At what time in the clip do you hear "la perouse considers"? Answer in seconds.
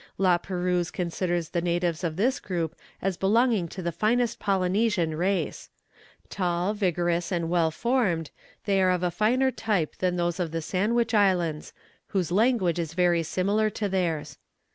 0.17-1.49